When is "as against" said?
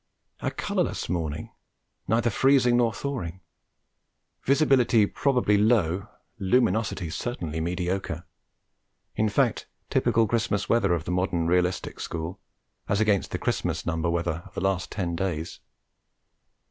12.89-13.29